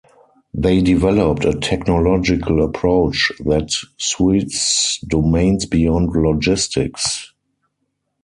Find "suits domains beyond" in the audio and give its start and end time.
3.99-6.09